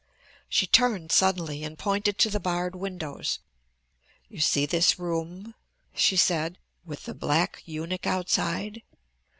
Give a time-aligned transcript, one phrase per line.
[0.49, 3.37] She turned suddenly and pointed to the barred windows.
[4.29, 5.53] "You see this room,"
[5.93, 8.81] she said, "with the black eunuch outside?